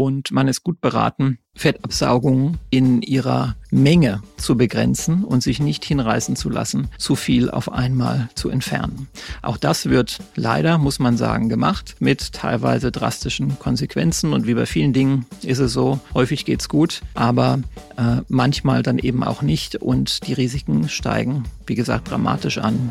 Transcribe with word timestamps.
und 0.00 0.32
man 0.32 0.48
ist 0.48 0.64
gut 0.64 0.80
beraten, 0.80 1.36
Fettabsaugung 1.54 2.56
in 2.70 3.02
ihrer 3.02 3.56
Menge 3.70 4.22
zu 4.38 4.56
begrenzen 4.56 5.24
und 5.24 5.42
sich 5.42 5.60
nicht 5.60 5.84
hinreißen 5.84 6.36
zu 6.36 6.48
lassen, 6.48 6.88
zu 6.96 7.16
viel 7.16 7.50
auf 7.50 7.70
einmal 7.70 8.30
zu 8.34 8.48
entfernen. 8.48 9.08
Auch 9.42 9.58
das 9.58 9.90
wird 9.90 10.20
leider, 10.36 10.78
muss 10.78 11.00
man 11.00 11.18
sagen, 11.18 11.50
gemacht 11.50 11.96
mit 11.98 12.32
teilweise 12.32 12.90
drastischen 12.90 13.58
Konsequenzen 13.58 14.32
und 14.32 14.46
wie 14.46 14.54
bei 14.54 14.64
vielen 14.64 14.94
Dingen 14.94 15.26
ist 15.42 15.58
es 15.58 15.74
so, 15.74 16.00
häufig 16.14 16.46
geht's 16.46 16.70
gut, 16.70 17.02
aber 17.12 17.60
äh, 17.98 18.22
manchmal 18.28 18.82
dann 18.82 18.98
eben 18.98 19.22
auch 19.22 19.42
nicht 19.42 19.76
und 19.76 20.26
die 20.26 20.32
Risiken 20.32 20.88
steigen, 20.88 21.44
wie 21.66 21.74
gesagt, 21.74 22.10
dramatisch 22.10 22.56
an. 22.56 22.90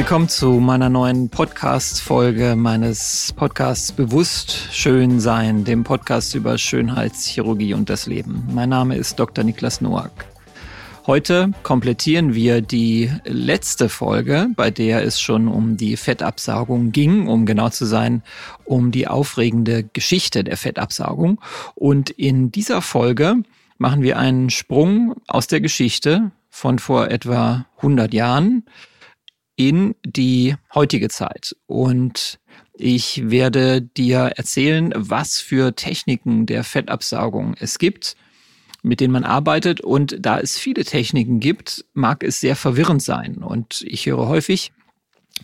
Willkommen 0.00 0.30
zu 0.30 0.52
meiner 0.52 0.88
neuen 0.88 1.28
Podcast-Folge 1.28 2.56
meines 2.56 3.34
Podcasts 3.36 3.92
Bewusst 3.92 4.68
Schön 4.72 5.20
Sein, 5.20 5.64
dem 5.64 5.84
Podcast 5.84 6.34
über 6.34 6.56
Schönheitschirurgie 6.56 7.74
und 7.74 7.90
das 7.90 8.06
Leben. 8.06 8.48
Mein 8.50 8.70
Name 8.70 8.96
ist 8.96 9.20
Dr. 9.20 9.44
Niklas 9.44 9.82
Noack. 9.82 10.24
Heute 11.06 11.52
komplettieren 11.64 12.32
wir 12.32 12.62
die 12.62 13.12
letzte 13.24 13.90
Folge, 13.90 14.48
bei 14.56 14.70
der 14.70 15.04
es 15.04 15.20
schon 15.20 15.48
um 15.48 15.76
die 15.76 15.98
Fettabsaugung 15.98 16.92
ging, 16.92 17.28
um 17.28 17.44
genau 17.44 17.68
zu 17.68 17.84
sein, 17.84 18.22
um 18.64 18.92
die 18.92 19.06
aufregende 19.06 19.84
Geschichte 19.84 20.44
der 20.44 20.56
Fettabsaugung. 20.56 21.42
Und 21.74 22.08
in 22.08 22.50
dieser 22.50 22.80
Folge 22.80 23.42
machen 23.76 24.00
wir 24.00 24.18
einen 24.18 24.48
Sprung 24.48 25.16
aus 25.26 25.46
der 25.46 25.60
Geschichte 25.60 26.30
von 26.48 26.78
vor 26.78 27.08
etwa 27.10 27.66
100 27.76 28.14
Jahren 28.14 28.64
in 29.60 29.94
die 30.06 30.56
heutige 30.74 31.10
Zeit. 31.10 31.54
Und 31.66 32.40
ich 32.72 33.28
werde 33.28 33.82
dir 33.82 34.32
erzählen, 34.36 34.90
was 34.96 35.38
für 35.38 35.76
Techniken 35.76 36.46
der 36.46 36.64
Fettabsaugung 36.64 37.54
es 37.60 37.78
gibt, 37.78 38.16
mit 38.82 39.00
denen 39.00 39.12
man 39.12 39.24
arbeitet. 39.24 39.82
Und 39.82 40.16
da 40.18 40.40
es 40.40 40.58
viele 40.58 40.82
Techniken 40.86 41.40
gibt, 41.40 41.84
mag 41.92 42.24
es 42.24 42.40
sehr 42.40 42.56
verwirrend 42.56 43.02
sein. 43.02 43.36
Und 43.36 43.84
ich 43.86 44.06
höre 44.06 44.28
häufig 44.28 44.72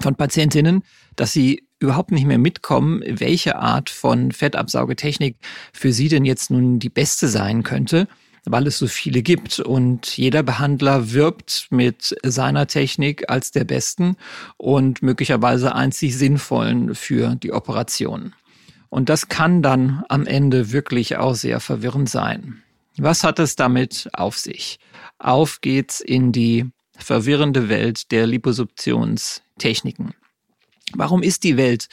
von 0.01 0.15
Patientinnen, 0.15 0.83
dass 1.15 1.35
sie 1.35 1.65
überhaupt 1.79 2.11
nicht 2.11 2.25
mehr 2.25 2.39
mitkommen, 2.39 3.03
welche 3.07 3.57
Art 3.57 3.91
von 3.91 4.33
Fettabsaugetechnik 4.33 5.37
für 5.75 5.93
sie 5.93 6.09
denn 6.09 6.25
jetzt 6.25 6.51
nun 6.51 6.79
die 6.79 6.89
beste 6.89 7.29
sein 7.29 7.63
könnte 7.65 8.09
weil 8.47 8.67
es 8.67 8.79
so 8.79 8.87
viele 8.87 9.23
gibt 9.23 9.59
und 9.59 10.17
jeder 10.17 10.43
Behandler 10.43 11.13
wirbt 11.13 11.67
mit 11.71 12.17
seiner 12.25 12.67
Technik 12.67 13.29
als 13.29 13.51
der 13.51 13.65
besten 13.65 14.17
und 14.57 15.03
möglicherweise 15.03 15.75
einzig 15.75 16.17
sinnvollen 16.17 16.95
für 16.95 17.35
die 17.35 17.53
Operation. 17.53 18.35
Und 18.89 19.09
das 19.09 19.29
kann 19.29 19.63
dann 19.63 20.05
am 20.09 20.27
Ende 20.27 20.71
wirklich 20.73 21.17
auch 21.17 21.35
sehr 21.35 21.61
verwirrend 21.61 22.09
sein. 22.09 22.63
Was 22.97 23.25
hat 23.25 23.39
es 23.41 23.57
damit 23.57 24.09
auf 24.13 24.39
sich? 24.39 24.79
Auf 25.19 25.61
geht's 25.61 26.01
in 26.01 26.33
die 26.33 26.67
verwirrende 26.97 27.69
Welt 27.69 28.11
der 28.13 28.27
Liposuktionstechniken. 28.27 30.15
Warum 30.95 31.23
ist 31.23 31.45
die 31.45 31.57
Welt 31.57 31.89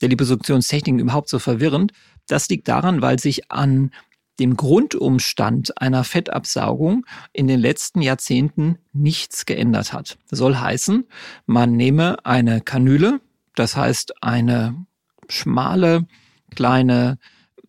der 0.00 0.08
Liposuktionstechniken 0.08 0.98
überhaupt 0.98 1.28
so 1.28 1.38
verwirrend? 1.38 1.92
Das 2.26 2.48
liegt 2.48 2.68
daran, 2.68 3.00
weil 3.00 3.18
sich 3.18 3.50
an 3.50 3.90
dem 4.38 4.56
Grundumstand 4.56 5.80
einer 5.80 6.04
Fettabsaugung 6.04 7.06
in 7.32 7.46
den 7.46 7.60
letzten 7.60 8.02
Jahrzehnten 8.02 8.78
nichts 8.92 9.46
geändert 9.46 9.92
hat. 9.92 10.18
Das 10.28 10.38
soll 10.38 10.56
heißen, 10.56 11.06
man 11.46 11.76
nehme 11.76 12.24
eine 12.24 12.60
Kanüle, 12.60 13.20
das 13.54 13.76
heißt 13.76 14.22
eine 14.22 14.86
schmale, 15.28 16.06
kleine, 16.54 17.18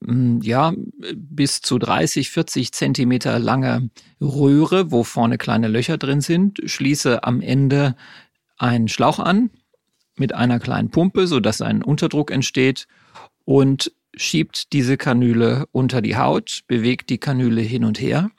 hm, 0.04 0.42
ja, 0.42 0.74
bis 1.16 1.62
zu 1.62 1.78
30, 1.78 2.30
40 2.30 2.72
Zentimeter 2.72 3.40
lange 3.40 3.90
Röhre, 4.20 4.92
wo 4.92 5.04
vorne 5.04 5.38
kleine 5.38 5.68
Löcher 5.68 5.98
drin 5.98 6.22
sind, 6.22 6.62
schließe 6.66 7.24
am 7.24 7.42
Ende 7.42 7.96
einen 8.58 8.88
Schlauch 8.88 9.20
an 9.20 9.52
mit 10.18 10.34
einer 10.34 10.60
kleinen 10.60 10.90
Pumpe, 10.90 11.28
so 11.28 11.40
dass 11.40 11.62
ein 11.62 11.84
Unterdruck 11.84 12.32
entsteht 12.32 12.88
und 13.44 13.92
schiebt 14.16 14.74
diese 14.74 14.98
Kanüle 14.98 15.66
unter 15.72 16.02
die 16.02 16.18
Haut, 16.18 16.62
bewegt 16.68 17.10
die 17.10 17.18
Kanüle 17.18 17.62
hin 17.62 17.84
und 17.84 18.00
her 18.00 18.30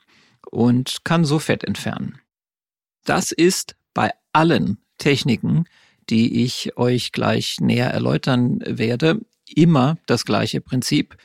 und 0.49 1.03
kann 1.03 1.25
so 1.25 1.39
Fett 1.39 1.63
entfernen. 1.63 2.19
Das 3.05 3.31
ist 3.31 3.75
bei 3.93 4.11
allen 4.33 4.77
Techniken, 4.97 5.65
die 6.09 6.43
ich 6.43 6.77
euch 6.77 7.11
gleich 7.11 7.59
näher 7.59 7.89
erläutern 7.89 8.59
werde, 8.65 9.21
immer 9.53 9.97
das 10.05 10.25
gleiche 10.25 10.61
Prinzip. 10.61 11.17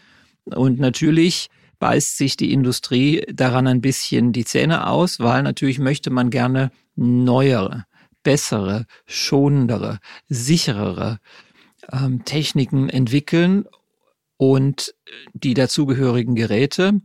Und 0.44 0.78
natürlich 0.78 1.48
beißt 1.78 2.16
sich 2.16 2.36
die 2.36 2.52
Industrie 2.52 3.24
daran 3.32 3.66
ein 3.66 3.80
bisschen 3.80 4.32
die 4.32 4.44
Zähne 4.44 4.86
aus, 4.86 5.18
weil 5.18 5.42
natürlich 5.42 5.78
möchte 5.78 6.10
man 6.10 6.30
gerne 6.30 6.70
neuere, 6.94 7.86
bessere, 8.22 8.86
schonendere, 9.06 9.98
sicherere 10.28 11.18
ähm, 11.92 12.24
Techniken 12.24 12.88
entwickeln 12.88 13.66
und 14.42 14.92
die 15.34 15.54
dazugehörigen 15.54 16.34
Geräte, 16.34 17.00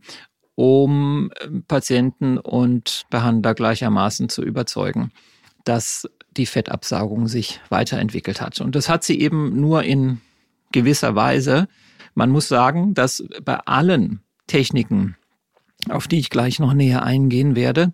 um 0.56 1.30
ähm, 1.40 1.64
Patienten 1.68 2.40
und 2.40 3.04
Behandler 3.12 3.54
gleichermaßen 3.54 4.28
zu 4.28 4.42
überzeugen, 4.42 5.12
dass 5.64 6.10
die 6.32 6.48
Fettabsaugung 6.48 7.28
sich 7.28 7.62
weiterentwickelt 7.70 8.42
hat. 8.42 8.60
Und 8.60 8.74
das 8.74 8.90
hat 8.90 9.04
sie 9.04 9.20
eben 9.22 9.62
nur 9.62 9.84
in 9.84 10.20
gewisser 10.72 11.14
Weise. 11.14 11.68
Man 12.16 12.32
muss 12.32 12.48
sagen, 12.48 12.96
dass 12.96 13.24
bei 13.46 13.58
allen 13.68 14.22
Techniken, 14.48 15.16
auf 15.90 16.08
die 16.08 16.18
ich 16.18 16.32
gleich 16.32 16.58
noch 16.58 16.74
näher 16.74 17.04
eingehen 17.04 17.56
werde, 17.56 17.94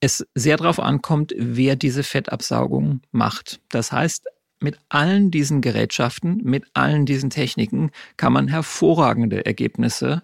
es 0.00 0.26
sehr 0.34 0.56
darauf 0.56 0.80
ankommt, 0.80 1.34
wer 1.36 1.76
diese 1.76 2.02
Fettabsaugung 2.02 3.02
macht. 3.12 3.60
Das 3.68 3.92
heißt, 3.92 4.24
mit 4.60 4.78
allen 4.88 5.30
diesen 5.30 5.60
Gerätschaften, 5.60 6.40
mit 6.44 6.64
allen 6.74 7.06
diesen 7.06 7.30
Techniken 7.30 7.90
kann 8.16 8.32
man 8.32 8.48
hervorragende 8.48 9.44
Ergebnisse 9.46 10.22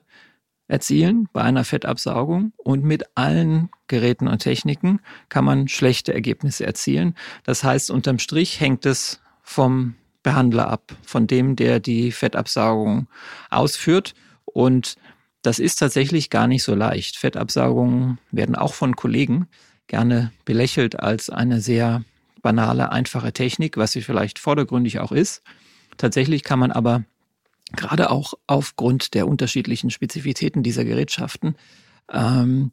erzielen 0.69 1.29
bei 1.33 1.43
einer 1.43 1.65
Fettabsaugung 1.65 2.53
und 2.57 2.85
mit 2.85 3.05
allen 3.15 3.71
Geräten 3.89 4.29
und 4.29 4.39
Techniken 4.39 5.01
kann 5.29 5.45
man 5.45 5.69
schlechte 5.69 6.13
Ergebnisse 6.13 6.67
erzielen. 6.67 7.15
Das 7.45 7.63
heißt, 7.65 7.91
unterm 7.91 8.19
Strich 8.19 8.61
hängt 8.61 8.85
es 8.85 9.21
vom 9.43 9.95
Behandler 10.23 10.69
ab, 10.69 10.97
von 11.03 11.29
dem, 11.29 11.55
der 11.55 11.79
die 11.79 12.11
Fettabsaugung 12.11 13.07
ausführt. 13.49 14.15
Und 14.45 14.97
das 15.43 15.61
ist 15.61 15.77
tatsächlich 15.77 16.31
gar 16.31 16.49
nicht 16.49 16.65
so 16.65 16.75
leicht. 16.75 17.17
Fettabsaugungen 17.17 18.19
werden 18.33 18.57
auch 18.57 18.75
von 18.75 18.97
Kollegen 18.97 19.47
gerne 19.87 20.33
belächelt 20.45 20.99
als 20.99 21.31
eine 21.31 21.61
sehr 21.61 22.03
banale, 22.47 22.93
einfache 22.93 23.33
Technik, 23.33 23.77
was 23.77 23.91
sie 23.91 24.03
vielleicht 24.03 24.39
vordergründig 24.39 25.01
auch 25.01 25.11
ist. 25.11 25.43
Tatsächlich 25.97 26.45
kann 26.45 26.61
man 26.61 26.71
aber 26.71 27.03
gerade 27.73 28.09
auch 28.09 28.35
aufgrund 28.47 29.15
der 29.15 29.27
unterschiedlichen 29.27 29.91
Spezifitäten 29.91 30.63
dieser 30.63 30.85
Gerätschaften 30.85 31.57
ähm, 32.09 32.71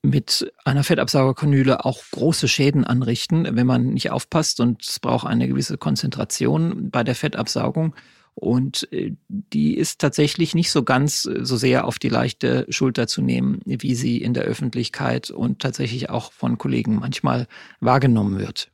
mit 0.00 0.50
einer 0.64 0.84
Fettabsaugerkanüle 0.84 1.84
auch 1.84 2.00
große 2.12 2.48
Schäden 2.48 2.84
anrichten, 2.84 3.46
wenn 3.56 3.66
man 3.66 3.92
nicht 3.92 4.10
aufpasst 4.10 4.58
und 4.60 4.82
es 4.82 5.00
braucht 5.00 5.26
eine 5.26 5.48
gewisse 5.48 5.76
Konzentration 5.76 6.90
bei 6.90 7.04
der 7.04 7.14
Fettabsaugung. 7.14 7.94
Und 8.38 8.86
äh, 8.92 9.14
die 9.28 9.78
ist 9.78 9.98
tatsächlich 9.98 10.54
nicht 10.54 10.70
so 10.70 10.82
ganz 10.82 11.24
äh, 11.24 11.42
so 11.42 11.56
sehr 11.56 11.86
auf 11.86 11.98
die 11.98 12.10
leichte 12.10 12.66
Schulter 12.68 13.06
zu 13.06 13.22
nehmen, 13.22 13.60
wie 13.64 13.94
sie 13.94 14.18
in 14.18 14.34
der 14.34 14.44
Öffentlichkeit 14.44 15.30
und 15.30 15.60
tatsächlich 15.60 16.10
auch 16.10 16.32
von 16.32 16.58
Kollegen 16.58 16.96
manchmal 16.96 17.46
wahrgenommen 17.80 18.38
wird. 18.38 18.70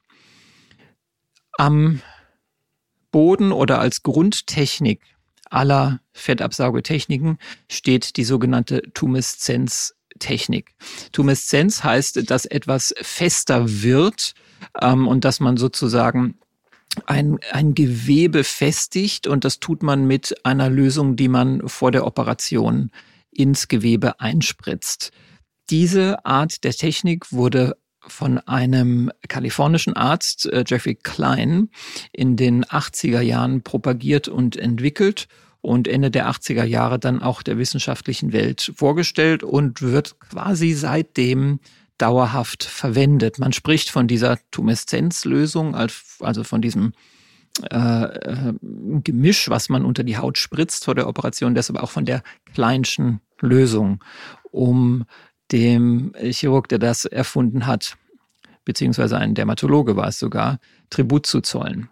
Am 1.52 2.02
Boden 3.12 3.52
oder 3.52 3.78
als 3.78 4.02
Grundtechnik 4.02 5.02
aller 5.48 6.00
Fettabsaugetechniken 6.12 7.38
steht 7.70 8.16
die 8.16 8.24
sogenannte 8.24 8.82
Tumeszenztechnik. 8.94 10.74
Tumeszenz 11.12 11.84
heißt, 11.84 12.28
dass 12.28 12.46
etwas 12.46 12.94
fester 13.00 13.82
wird 13.82 14.34
ähm, 14.80 15.06
und 15.06 15.24
dass 15.24 15.38
man 15.38 15.56
sozusagen 15.56 16.38
ein, 17.06 17.38
ein 17.50 17.74
Gewebe 17.74 18.44
festigt 18.44 19.26
und 19.26 19.44
das 19.44 19.60
tut 19.60 19.82
man 19.82 20.06
mit 20.06 20.34
einer 20.44 20.70
Lösung, 20.70 21.16
die 21.16 21.28
man 21.28 21.68
vor 21.68 21.90
der 21.90 22.06
Operation 22.06 22.90
ins 23.30 23.68
Gewebe 23.68 24.20
einspritzt. 24.20 25.12
Diese 25.70 26.24
Art 26.24 26.64
der 26.64 26.72
Technik 26.72 27.32
wurde 27.32 27.76
von 28.06 28.38
einem 28.38 29.10
kalifornischen 29.28 29.94
Arzt, 29.94 30.46
äh, 30.46 30.64
Jeffrey 30.66 30.96
Klein, 30.96 31.70
in 32.12 32.36
den 32.36 32.64
80er 32.64 33.20
Jahren 33.20 33.62
propagiert 33.62 34.28
und 34.28 34.56
entwickelt 34.56 35.28
und 35.60 35.86
Ende 35.86 36.10
der 36.10 36.28
80er 36.28 36.64
Jahre 36.64 36.98
dann 36.98 37.22
auch 37.22 37.42
der 37.42 37.58
wissenschaftlichen 37.58 38.32
Welt 38.32 38.72
vorgestellt 38.74 39.44
und 39.44 39.80
wird 39.82 40.18
quasi 40.18 40.72
seitdem 40.72 41.60
dauerhaft 41.98 42.64
verwendet. 42.64 43.38
Man 43.38 43.52
spricht 43.52 43.90
von 43.90 44.08
dieser 44.08 44.38
Tumeszenzlösung, 44.50 45.74
also 45.74 46.44
von 46.44 46.62
diesem 46.62 46.92
äh, 47.70 48.52
Gemisch, 48.62 49.50
was 49.50 49.68
man 49.68 49.84
unter 49.84 50.04
die 50.04 50.16
Haut 50.16 50.38
spritzt 50.38 50.84
vor 50.84 50.94
der 50.94 51.08
Operation, 51.08 51.54
deshalb 51.54 51.78
auch 51.78 51.90
von 51.90 52.04
der 52.04 52.22
kleinschen 52.54 53.20
Lösung, 53.40 54.02
um 54.50 55.04
dem 55.50 56.14
Chirurg, 56.18 56.68
der 56.68 56.78
das 56.78 57.04
erfunden 57.04 57.66
hat, 57.66 57.96
beziehungsweise 58.64 59.18
ein 59.18 59.34
Dermatologe 59.34 59.96
war 59.96 60.08
es 60.08 60.18
sogar, 60.18 60.58
Tribut 60.88 61.26
zu 61.26 61.40
zollen. 61.40 61.88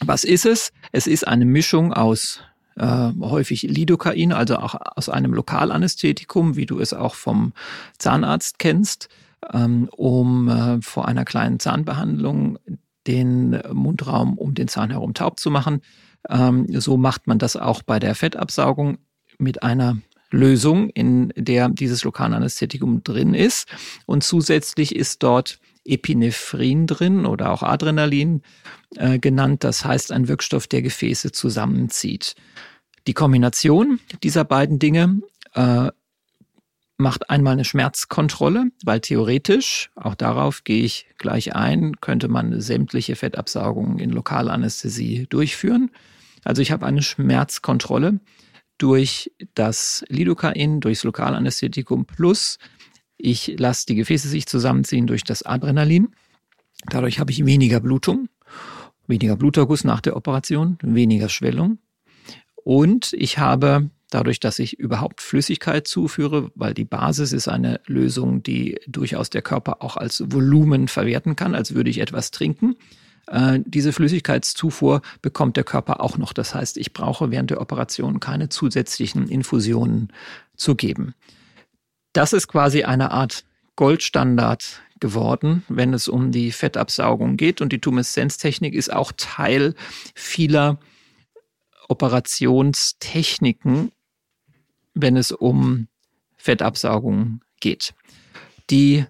Was 0.00 0.24
ist 0.24 0.46
es? 0.46 0.72
Es 0.92 1.06
ist 1.06 1.26
eine 1.26 1.44
Mischung 1.44 1.92
aus 1.92 2.40
äh, 2.76 3.12
häufig 3.20 3.62
Lidocain, 3.62 4.32
also 4.32 4.56
auch 4.56 4.74
aus 4.96 5.08
einem 5.08 5.34
Lokalanästhetikum, 5.34 6.56
wie 6.56 6.66
du 6.66 6.78
es 6.78 6.92
auch 6.92 7.14
vom 7.14 7.52
Zahnarzt 7.98 8.58
kennst, 8.58 9.08
um 9.52 10.48
äh, 10.48 10.82
vor 10.82 11.08
einer 11.08 11.24
kleinen 11.24 11.58
Zahnbehandlung 11.58 12.58
den 13.06 13.60
Mundraum 13.72 14.36
um 14.36 14.54
den 14.54 14.68
Zahn 14.68 14.90
herum 14.90 15.14
taub 15.14 15.40
zu 15.40 15.50
machen. 15.50 15.80
Ähm, 16.28 16.66
so 16.78 16.96
macht 16.96 17.26
man 17.26 17.38
das 17.38 17.56
auch 17.56 17.82
bei 17.82 17.98
der 17.98 18.14
Fettabsaugung 18.14 18.98
mit 19.38 19.62
einer 19.62 19.98
Lösung, 20.30 20.90
in 20.90 21.32
der 21.36 21.68
dieses 21.68 22.04
Lokalanästhetikum 22.04 23.02
drin 23.02 23.34
ist. 23.34 23.68
Und 24.06 24.22
zusätzlich 24.22 24.94
ist 24.94 25.22
dort 25.22 25.58
Epinephrin 25.84 26.86
drin 26.86 27.26
oder 27.26 27.50
auch 27.50 27.62
Adrenalin 27.62 28.42
äh, 28.96 29.18
genannt. 29.18 29.64
Das 29.64 29.84
heißt 29.84 30.12
ein 30.12 30.28
Wirkstoff, 30.28 30.66
der 30.66 30.82
Gefäße 30.82 31.32
zusammenzieht. 31.32 32.36
Die 33.06 33.14
Kombination 33.14 33.98
dieser 34.22 34.44
beiden 34.44 34.78
Dinge 34.78 35.20
äh, 35.54 35.90
macht 37.00 37.30
einmal 37.30 37.54
eine 37.54 37.64
Schmerzkontrolle, 37.64 38.70
weil 38.84 39.00
theoretisch, 39.00 39.90
auch 39.96 40.14
darauf 40.14 40.64
gehe 40.64 40.84
ich 40.84 41.06
gleich 41.18 41.54
ein, 41.54 42.00
könnte 42.00 42.28
man 42.28 42.60
sämtliche 42.60 43.16
Fettabsaugungen 43.16 43.98
in 43.98 44.10
Lokalanästhesie 44.10 45.26
durchführen. 45.28 45.90
Also 46.44 46.62
ich 46.62 46.70
habe 46.70 46.86
eine 46.86 47.02
Schmerzkontrolle 47.02 48.20
durch 48.78 49.32
das 49.54 50.04
Lidocain, 50.08 50.80
durchs 50.80 51.04
Lokalanästhetikum 51.04 52.06
plus 52.06 52.58
ich 53.22 53.58
lasse 53.58 53.86
die 53.86 53.96
Gefäße 53.96 54.28
sich 54.28 54.46
zusammenziehen 54.46 55.06
durch 55.06 55.24
das 55.24 55.42
Adrenalin. 55.42 56.08
Dadurch 56.86 57.20
habe 57.20 57.30
ich 57.30 57.44
weniger 57.44 57.80
Blutung, 57.80 58.28
weniger 59.06 59.36
Bluterguss 59.36 59.84
nach 59.84 60.00
der 60.00 60.16
Operation, 60.16 60.78
weniger 60.80 61.28
Schwellung. 61.28 61.78
Und 62.64 63.12
ich 63.12 63.38
habe 63.38 63.90
dadurch, 64.10 64.40
dass 64.40 64.58
ich 64.58 64.78
überhaupt 64.78 65.20
Flüssigkeit 65.20 65.86
zuführe, 65.86 66.50
weil 66.54 66.74
die 66.74 66.84
Basis 66.84 67.32
ist 67.32 67.48
eine 67.48 67.80
Lösung, 67.86 68.42
die 68.42 68.78
durchaus 68.86 69.30
der 69.30 69.42
Körper 69.42 69.82
auch 69.82 69.96
als 69.96 70.32
Volumen 70.32 70.88
verwerten 70.88 71.36
kann, 71.36 71.54
als 71.54 71.74
würde 71.74 71.90
ich 71.90 71.98
etwas 71.98 72.30
trinken. 72.30 72.76
Äh, 73.26 73.60
diese 73.64 73.92
Flüssigkeitszufuhr 73.92 75.02
bekommt 75.22 75.56
der 75.56 75.64
Körper 75.64 76.00
auch 76.00 76.18
noch. 76.18 76.32
Das 76.32 76.54
heißt, 76.54 76.76
ich 76.76 76.92
brauche 76.92 77.30
während 77.30 77.50
der 77.50 77.60
Operation 77.60 78.20
keine 78.20 78.48
zusätzlichen 78.48 79.28
Infusionen 79.28 80.12
zu 80.56 80.74
geben. 80.74 81.14
Das 82.12 82.32
ist 82.32 82.48
quasi 82.48 82.82
eine 82.82 83.12
Art 83.12 83.44
Goldstandard 83.76 84.82
geworden, 84.98 85.62
wenn 85.68 85.94
es 85.94 86.08
um 86.08 86.32
die 86.32 86.52
Fettabsaugung 86.52 87.36
geht. 87.36 87.60
Und 87.60 87.72
die 87.72 87.80
Tumeszenztechnik 87.80 88.74
ist 88.74 88.92
auch 88.92 89.12
Teil 89.16 89.74
vieler 90.14 90.78
Operationstechniken, 91.88 93.92
wenn 94.94 95.16
es 95.16 95.32
um 95.32 95.88
Fettabsaugung 96.36 97.40
geht. 97.60 97.94
Die 98.70 99.04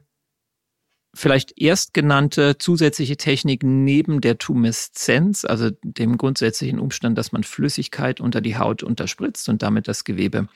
vielleicht 1.15 1.61
erstgenannte 1.61 2.59
zusätzliche 2.59 3.17
Technik 3.17 3.63
neben 3.63 4.21
der 4.21 4.39
Tumeszenz, 4.39 5.45
also 5.45 5.71
dem 5.83 6.17
grundsätzlichen 6.17 6.79
Umstand, 6.79 7.19
dass 7.19 7.33
man 7.33 7.43
Flüssigkeit 7.43 8.21
unter 8.21 8.41
die 8.41 8.57
Haut 8.57 8.83
unterspritzt 8.83 9.49
und 9.49 9.63
damit 9.63 9.89
das 9.89 10.05
Gewebe 10.05 10.49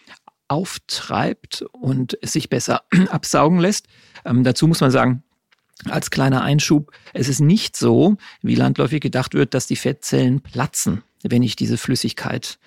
auftreibt 0.49 1.63
und 1.73 2.19
es 2.23 2.33
sich 2.33 2.49
besser 2.49 2.83
absaugen 3.11 3.59
lässt. 3.59 3.87
Ähm, 4.25 4.45
dazu 4.45 4.69
muss 4.69 4.81
man 4.81 4.91
sagen, 4.91 5.23
als 5.87 6.11
kleiner 6.11 6.43
Einschub, 6.43 6.93
es 7.13 7.29
ist 7.29 7.41
nicht 7.41 7.77
so, 7.77 8.17
wie 8.43 8.55
landläufig 8.55 9.01
gedacht 9.01 9.35
wird, 9.35 9.55
dass 9.55 9.67
die 9.67 9.77
Fettzellen 9.77 10.41
platzen, 10.41 11.03
wenn 11.23 11.43
ich 11.43 11.57
diese 11.57 11.79
Flüssigkeit 11.79 12.59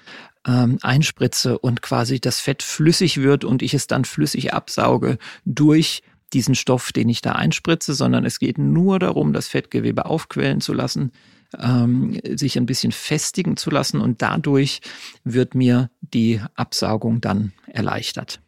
ähm, 0.48 0.80
einspritze 0.82 1.60
und 1.60 1.82
quasi 1.82 2.20
das 2.20 2.40
Fett 2.40 2.64
flüssig 2.64 3.22
wird 3.22 3.44
und 3.44 3.62
ich 3.62 3.74
es 3.74 3.86
dann 3.86 4.06
flüssig 4.06 4.54
absauge 4.54 5.18
durch 5.46 6.02
diesen 6.34 6.56
Stoff, 6.56 6.92
den 6.92 7.10
ich 7.10 7.22
da 7.22 7.34
einspritze, 7.34 7.94
sondern 7.94 8.26
es 8.26 8.40
geht 8.40 8.58
nur 8.58 9.00
darum, 9.00 9.34
das 9.34 9.48
Fettgewebe 9.48 10.06
aufquellen 10.06 10.62
zu 10.62 10.74
lassen, 10.74 11.12
ähm, 11.58 12.20
sich 12.36 12.58
ein 12.58 12.66
bisschen 12.66 12.92
festigen 12.92 13.56
zu 13.58 13.70
lassen 13.70 14.02
und 14.02 14.22
dadurch 14.22 14.82
wird 15.24 15.56
mir 15.56 15.90
die 16.02 16.42
Absaugung 16.56 17.22
dann 17.22 17.54
erleichtert. 17.68 18.42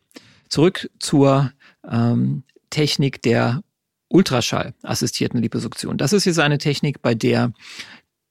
Zurück 0.49 0.89
zur 0.99 1.51
ähm, 1.89 2.43
Technik 2.69 3.21
der 3.21 3.61
Ultraschall-assistierten 4.09 5.39
Liposuktion. 5.39 5.97
Das 5.97 6.13
ist 6.13 6.25
jetzt 6.25 6.39
eine 6.39 6.57
Technik, 6.57 7.01
bei 7.01 7.13
der 7.13 7.53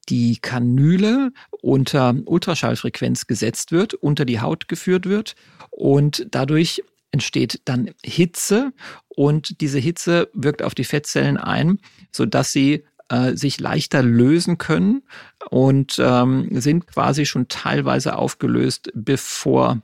die 0.08 0.38
Kanüle 0.38 1.32
unter 1.62 2.14
Ultraschallfrequenz 2.25 3.26
gesetzt 3.26 3.72
wird, 3.72 3.94
unter 3.94 4.25
die 4.25 4.40
Haut 4.40 4.69
geführt 4.69 5.06
wird 5.06 5.34
und 5.70 6.26
dadurch 6.31 6.82
entsteht 7.10 7.60
dann 7.64 7.90
Hitze 8.05 8.72
und 9.08 9.60
diese 9.60 9.78
Hitze 9.78 10.28
wirkt 10.32 10.62
auf 10.62 10.75
die 10.75 10.84
Fettzellen 10.84 11.37
ein, 11.37 11.81
so 12.12 12.26
dass 12.26 12.52
sie 12.52 12.84
äh, 13.08 13.34
sich 13.34 13.58
leichter 13.60 14.02
lösen 14.02 14.58
können 14.58 15.02
und 15.50 15.99
ähm, 15.99 16.49
sind 16.60 16.87
quasi 16.87 17.25
schon 17.25 17.49
teilweise 17.49 18.16
aufgelöst, 18.16 18.90
bevor 18.94 19.81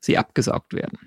sie 0.00 0.16
abgesaugt 0.16 0.72
werden. 0.72 0.98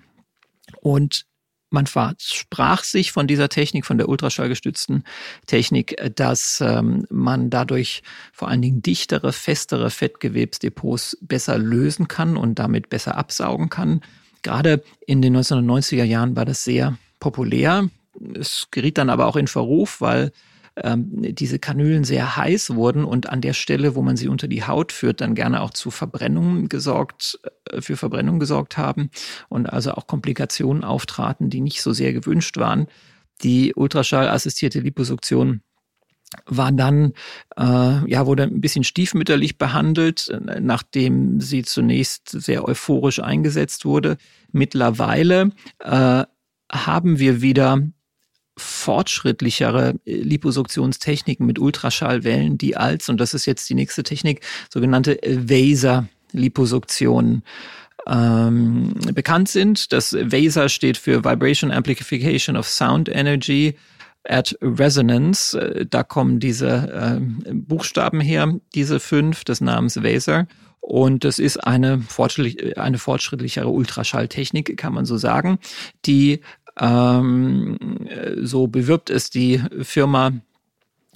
Und 0.81 1.25
man 1.73 1.85
sprach 1.87 2.83
sich 2.83 3.11
von 3.11 3.27
dieser 3.27 3.49
Technik, 3.49 3.85
von 3.85 3.97
der 3.97 4.07
ultraschallgestützten 4.07 5.03
Technik, 5.47 5.95
dass 6.15 6.61
ähm, 6.61 7.05
man 7.09 7.49
dadurch 7.49 8.03
vor 8.31 8.47
allen 8.47 8.61
Dingen 8.61 8.81
dichtere, 8.81 9.33
festere 9.33 9.89
Fettgewebsdepots 9.89 11.17
besser 11.21 11.57
lösen 11.57 12.07
kann 12.07 12.37
und 12.37 12.59
damit 12.59 12.89
besser 12.89 13.17
absaugen 13.17 13.69
kann. 13.69 14.01
Gerade 14.43 14.83
in 15.07 15.21
den 15.21 15.35
1990er 15.35 16.03
Jahren 16.03 16.35
war 16.35 16.45
das 16.45 16.63
sehr 16.63 16.97
populär. 17.19 17.89
Es 18.35 18.67
geriet 18.69 18.97
dann 18.97 19.09
aber 19.09 19.25
auch 19.25 19.35
in 19.35 19.47
Verruf, 19.47 19.99
weil 19.99 20.31
ähm, 20.75 21.35
diese 21.35 21.59
Kanülen 21.59 22.03
sehr 22.03 22.35
heiß 22.35 22.75
wurden 22.75 23.05
und 23.05 23.29
an 23.29 23.41
der 23.41 23.53
Stelle, 23.53 23.95
wo 23.95 24.01
man 24.01 24.17
sie 24.17 24.27
unter 24.27 24.47
die 24.47 24.63
Haut 24.63 24.91
führt, 24.91 25.21
dann 25.21 25.35
gerne 25.35 25.61
auch 25.61 25.69
zu 25.69 25.91
Verbrennungen 25.91 26.69
gesorgt, 26.69 27.39
äh, 27.69 27.81
für 27.81 27.97
Verbrennung 27.97 28.39
gesorgt 28.39 28.77
haben 28.77 29.09
und 29.49 29.67
also 29.67 29.91
auch 29.91 30.07
Komplikationen 30.07 30.83
auftraten, 30.83 31.49
die 31.49 31.61
nicht 31.61 31.81
so 31.81 31.93
sehr 31.93 32.13
gewünscht 32.13 32.57
waren. 32.57 32.87
Die 33.43 33.73
ultraschallassistierte 33.75 34.79
Liposuktion 34.79 35.61
war 36.47 36.71
dann, 36.71 37.13
äh, 37.57 38.09
ja, 38.09 38.25
wurde 38.25 38.43
ein 38.43 38.61
bisschen 38.61 38.83
stiefmütterlich 38.83 39.59
behandelt, 39.59 40.35
nachdem 40.59 41.39
sie 41.39 41.61
zunächst 41.63 42.29
sehr 42.29 42.67
euphorisch 42.67 43.19
eingesetzt 43.19 43.85
wurde. 43.85 44.17
Mittlerweile 44.51 45.51
äh, 45.79 46.23
haben 46.71 47.19
wir 47.19 47.41
wieder 47.43 47.83
fortschrittlichere 48.57 49.95
äh, 50.05 50.15
Liposuktionstechniken 50.15 51.45
mit 51.45 51.59
Ultraschallwellen, 51.59 52.57
die 52.57 52.77
als, 52.77 53.09
und 53.09 53.19
das 53.19 53.33
ist 53.33 53.45
jetzt 53.45 53.69
die 53.69 53.75
nächste 53.75 54.03
Technik, 54.03 54.39
sogenannte 54.71 55.19
Vaser-Liposuktion 55.23 57.43
ähm, 58.07 58.93
bekannt 59.13 59.49
sind. 59.49 59.91
Das 59.93 60.13
Vaser 60.13 60.69
steht 60.69 60.97
für 60.97 61.23
Vibration 61.23 61.71
Amplification 61.71 62.57
of 62.57 62.67
Sound 62.67 63.09
Energy 63.09 63.75
at 64.23 64.57
Resonance. 64.61 65.59
Äh, 65.59 65.85
da 65.85 66.03
kommen 66.03 66.39
diese 66.39 66.69
äh, 66.69 67.19
Buchstaben 67.53 68.21
her, 68.21 68.59
diese 68.75 68.99
fünf 68.99 69.43
des 69.43 69.61
Namens 69.61 70.03
Vaser. 70.03 70.47
Und 70.79 71.23
es 71.23 71.39
ist 71.39 71.65
eine, 71.65 72.01
fortschrittlich, 72.01 72.77
eine 72.77 72.97
fortschrittlichere 72.97 73.69
Ultraschalltechnik, 73.69 74.75
kann 74.75 74.93
man 74.93 75.05
so 75.05 75.15
sagen, 75.15 75.59
die 76.05 76.41
ähm, 76.79 77.77
so 78.41 78.67
bewirbt 78.67 79.09
es 79.09 79.29
die 79.29 79.61
Firma, 79.81 80.31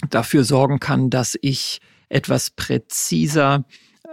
dafür 0.10 0.44
sorgen 0.44 0.80
kann, 0.80 1.10
dass 1.10 1.38
ich 1.42 1.82
etwas 2.10 2.52
präziser 2.52 3.66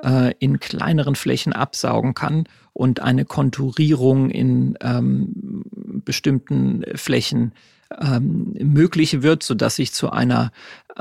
äh, 0.02 0.34
in 0.38 0.60
kleineren 0.60 1.14
Flächen 1.14 1.52
absaugen 1.52 2.14
kann 2.14 2.44
und 2.72 3.00
eine 3.00 3.24
Konturierung 3.24 4.30
in 4.30 4.76
ähm, 4.80 5.62
bestimmten 6.04 6.84
Flächen 6.94 7.52
ähm, 8.00 8.54
möglich 8.60 9.22
wird, 9.22 9.42
so 9.42 9.54
dass 9.54 9.78
ich 9.78 9.92
zu 9.92 10.10
einer 10.10 10.50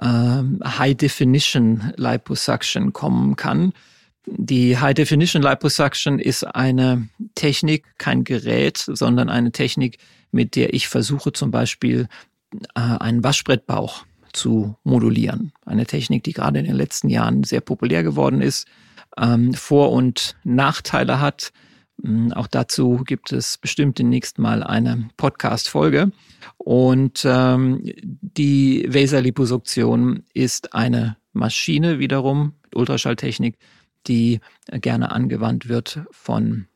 ähm, 0.01 0.59
High 0.63 0.95
Definition 0.95 1.93
Liposuction 1.95 2.93
kommen 2.93 3.35
kann. 3.35 3.73
Die 4.25 4.77
High 4.77 4.93
Definition 4.93 5.41
Liposuction 5.41 6.19
ist 6.19 6.43
eine 6.43 7.09
Technik, 7.35 7.85
kein 7.97 8.23
Gerät, 8.23 8.77
sondern 8.77 9.29
eine 9.29 9.51
Technik, 9.51 9.97
mit 10.33 10.55
der 10.55 10.73
ich 10.73 10.87
versuche 10.87 11.31
zum 11.31 11.51
Beispiel 11.51 12.07
äh, 12.75 12.79
einen 12.79 13.23
Waschbrettbauch 13.23 14.05
zu 14.33 14.75
modulieren. 14.83 15.53
Eine 15.65 15.85
Technik, 15.85 16.23
die 16.23 16.33
gerade 16.33 16.59
in 16.59 16.65
den 16.65 16.75
letzten 16.75 17.09
Jahren 17.09 17.43
sehr 17.43 17.61
populär 17.61 18.03
geworden 18.03 18.41
ist, 18.41 18.67
ähm, 19.17 19.53
Vor- 19.53 19.91
und 19.91 20.35
Nachteile 20.43 21.19
hat. 21.19 21.53
Ähm, 22.03 22.33
auch 22.33 22.47
dazu 22.47 23.03
gibt 23.05 23.31
es 23.31 23.57
bestimmt 23.57 23.99
demnächst 23.99 24.39
mal 24.39 24.63
eine 24.63 25.09
Podcast-Folge. 25.17 26.11
Und 26.57 27.23
ähm, 27.25 27.83
die 28.03 28.87
Vaser-Liposuktion 28.89 30.23
ist 30.33 30.73
eine 30.73 31.17
Maschine 31.31 31.99
wiederum 31.99 32.53
mit 32.63 32.75
Ultraschalltechnik, 32.75 33.57
die 34.07 34.39
gerne 34.71 35.11
angewandt 35.11 35.69
wird 35.69 36.01
von 36.11 36.67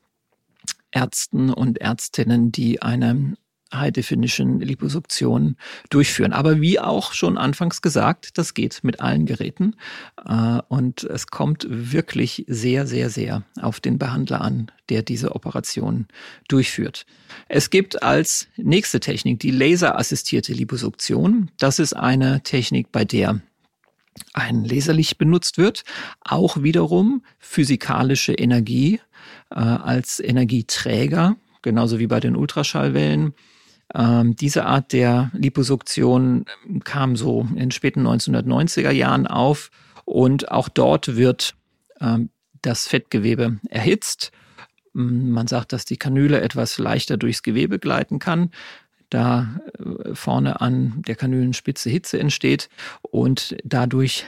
Ärzten 0.92 1.52
und 1.52 1.80
Ärztinnen, 1.80 2.52
die 2.52 2.82
eine 2.82 3.36
High 3.74 3.92
Definition 3.92 4.60
Liposuktion 4.60 5.58
durchführen. 5.90 6.34
Aber 6.34 6.62
wie 6.62 6.80
auch 6.80 7.14
schon 7.14 7.38
anfangs 7.38 7.82
gesagt, 7.82 8.38
das 8.38 8.54
geht 8.54 8.84
mit 8.84 9.00
allen 9.00 9.26
Geräten 9.26 9.76
äh, 10.26 10.60
und 10.68 11.04
es 11.04 11.28
kommt 11.28 11.66
wirklich 11.70 12.46
sehr, 12.48 12.88
sehr, 12.88 13.10
sehr 13.10 13.44
auf 13.62 13.80
den 13.80 13.98
Behandler 13.98 14.42
an, 14.42 14.72
der 14.90 15.02
diese 15.02 15.36
Operation 15.36 16.08
durchführt. 16.48 17.06
Es 17.50 17.70
gibt 17.70 18.04
als 18.04 18.48
nächste 18.56 19.00
Technik 19.00 19.40
die 19.40 19.52
laserassistierte 19.52 20.54
Liposuktion. 20.54 21.52
Das 21.58 21.80
ist 21.80 21.94
eine 21.94 22.42
Technik, 22.44 22.92
bei 22.92 23.06
der 23.06 23.42
ein 24.34 24.66
Laserlicht 24.66 25.18
benutzt 25.18 25.58
wird, 25.58 25.84
auch 26.22 26.64
wiederum 26.64 27.24
physikalische 27.40 28.34
Energie 28.34 29.00
äh, 29.52 29.56
als 29.60 30.20
Energieträger, 30.20 31.36
genauso 31.62 32.00
wie 32.00 32.08
bei 32.08 32.20
den 32.20 32.36
Ultraschallwellen. 32.36 33.34
Ähm, 33.96 34.36
diese 34.36 34.66
Art 34.66 34.94
der 34.94 35.32
Liposuktion 35.34 36.46
kam 36.84 37.16
so 37.16 37.48
in 37.50 37.58
den 37.58 37.72
späten 37.72 38.06
1990er 38.06 38.92
Jahren 38.92 39.28
auf 39.28 39.72
und 40.06 40.52
auch 40.52 40.70
dort 40.70 41.16
wird 41.16 41.56
ähm, 42.02 42.30
das 42.62 42.88
Fettgewebe 42.88 43.60
erhitzt. 43.70 44.32
Man 44.94 45.48
sagt, 45.48 45.74
dass 45.74 45.86
die 45.86 45.98
Kanüle 45.98 46.42
etwas 46.42 46.80
leichter 46.80 47.18
durchs 47.18 47.44
Gewebe 47.44 47.78
gleiten 47.78 48.20
kann 48.20 48.50
da 49.10 49.62
äh, 49.80 50.16
vorne 50.16 50.62
an 50.62 51.02
der 51.08 51.16
Kanülenspitze 51.16 51.90
Hitze 51.90 52.20
entsteht 52.20 52.70
und 53.02 53.56
dadurch 53.64 54.26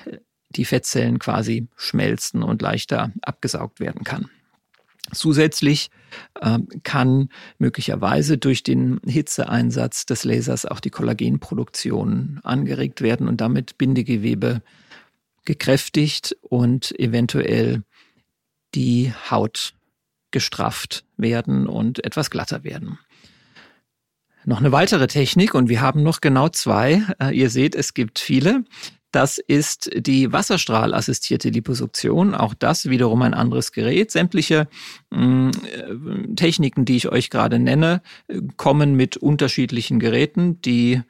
die 0.49 0.65
Fettzellen 0.65 1.19
quasi 1.19 1.67
schmelzen 1.75 2.43
und 2.43 2.61
leichter 2.61 3.11
abgesaugt 3.21 3.79
werden 3.79 4.03
kann. 4.03 4.29
Zusätzlich 5.11 5.89
äh, 6.39 6.59
kann 6.83 7.29
möglicherweise 7.57 8.37
durch 8.37 8.63
den 8.63 8.99
Hitzeeinsatz 9.05 10.05
des 10.05 10.23
Lasers 10.23 10.65
auch 10.65 10.79
die 10.79 10.91
Kollagenproduktion 10.91 12.39
angeregt 12.43 13.01
werden 13.01 13.27
und 13.27 13.41
damit 13.41 13.77
Bindegewebe 13.77 14.61
gekräftigt 15.45 16.37
und 16.41 16.97
eventuell 16.99 17.83
die 18.75 19.11
Haut 19.31 19.73
gestrafft 20.31 21.05
werden 21.17 21.67
und 21.67 22.03
etwas 22.05 22.29
glatter 22.29 22.63
werden. 22.63 22.99
Noch 24.45 24.59
eine 24.59 24.71
weitere 24.71 25.07
Technik 25.07 25.53
und 25.53 25.69
wir 25.69 25.81
haben 25.81 26.03
noch 26.03 26.21
genau 26.21 26.49
zwei. 26.49 27.03
Äh, 27.19 27.35
ihr 27.35 27.49
seht, 27.49 27.75
es 27.75 27.93
gibt 27.93 28.19
viele. 28.19 28.63
Das 29.11 29.39
ist 29.39 29.89
die 29.95 30.31
wasserstrahlassistierte 30.31 31.49
Liposuktion. 31.49 32.35
Auch 32.35 32.53
das 32.53 32.89
wiederum 32.89 33.21
ein 33.23 33.33
anderes 33.33 33.71
Gerät. 33.71 34.11
Sämtliche 34.11 34.67
mh, 35.09 35.51
äh, 35.51 36.35
Techniken, 36.35 36.85
die 36.85 36.97
ich 36.97 37.09
euch 37.09 37.29
gerade 37.29 37.57
nenne, 37.57 38.01
kommen 38.57 38.95
mit 38.95 39.17
unterschiedlichen 39.17 39.99
Geräten, 39.99 40.61
die 40.61 41.01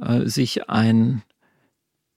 äh, 0.00 0.26
sich 0.26 0.68
ein 0.68 1.22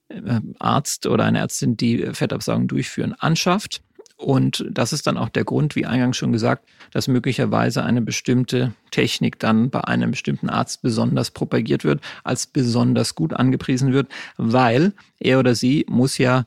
äh, 0.08 0.40
Arzt 0.58 1.06
oder 1.06 1.24
eine 1.24 1.38
Ärztin, 1.38 1.76
die 1.76 2.10
Fettabsaugung 2.12 2.68
durchführen, 2.68 3.14
anschafft. 3.18 3.82
Und 4.20 4.66
das 4.70 4.92
ist 4.92 5.06
dann 5.06 5.16
auch 5.16 5.30
der 5.30 5.44
Grund, 5.44 5.76
wie 5.76 5.86
eingangs 5.86 6.18
schon 6.18 6.30
gesagt, 6.30 6.68
dass 6.92 7.08
möglicherweise 7.08 7.84
eine 7.84 8.02
bestimmte 8.02 8.74
Technik 8.90 9.38
dann 9.38 9.70
bei 9.70 9.80
einem 9.82 10.10
bestimmten 10.10 10.50
Arzt 10.50 10.82
besonders 10.82 11.30
propagiert 11.30 11.84
wird, 11.84 12.02
als 12.22 12.46
besonders 12.46 13.14
gut 13.14 13.32
angepriesen 13.32 13.94
wird, 13.94 14.08
weil 14.36 14.92
er 15.20 15.38
oder 15.38 15.54
sie 15.54 15.86
muss 15.88 16.18
ja 16.18 16.44